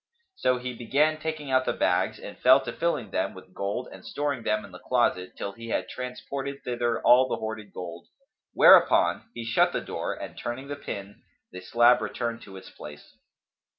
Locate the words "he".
0.57-0.73, 5.51-5.69, 9.35-9.45